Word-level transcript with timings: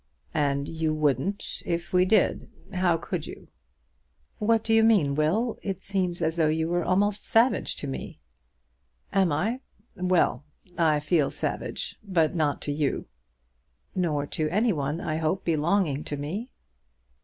"And 0.33 0.67
you 0.67 0.95
wouldn't 0.95 1.61
if 1.63 1.93
we 1.93 2.05
did. 2.05 2.49
How 2.73 2.97
could 2.97 3.27
you?" 3.27 3.49
"What 4.39 4.63
do 4.63 4.73
you 4.73 4.83
mean, 4.83 5.13
Will? 5.13 5.59
It 5.61 5.83
seems 5.83 6.23
as 6.23 6.37
though 6.37 6.47
you 6.47 6.69
were 6.69 6.83
almost 6.83 7.23
savage 7.23 7.75
to 7.75 7.87
me." 7.87 8.19
"Am 9.13 9.31
I? 9.31 9.59
Well; 9.95 10.43
I 10.75 10.99
feel 11.01 11.29
savage, 11.29 11.97
but 12.03 12.33
not 12.33 12.63
to 12.63 12.71
you." 12.71 13.05
"Nor 13.93 14.25
to 14.25 14.49
any 14.49 14.73
one, 14.73 14.99
I 14.99 15.17
hope, 15.17 15.45
belonging 15.45 16.03
to 16.05 16.17
me." 16.17 16.49